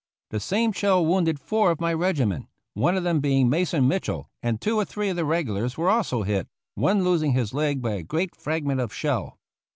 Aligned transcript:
The 0.31 0.39
same 0.39 0.71
shell 0.71 1.05
wounded 1.05 1.39
four 1.39 1.69
of 1.69 1.79
my 1.79 1.93
regiment, 1.93 2.47
one 2.73 2.97
of 2.97 3.03
them 3.03 3.19
being 3.19 3.47
Mason 3.51 3.87
Mitchell, 3.87 4.31
and 4.41 4.59
two 4.59 4.75
or 4.75 4.83
three 4.83 5.09
of 5.09 5.15
the 5.15 5.25
regulars 5.25 5.77
were 5.77 5.91
also 5.91 6.23
hit, 6.23 6.47
one 6.73 7.03
losing 7.03 7.33
his 7.33 7.53
leg 7.53 7.83
by 7.83 7.91
a 7.91 8.01
great 8.03 8.35
fragment 8.35 8.81
of 8.81 8.91
shell. 8.91 9.37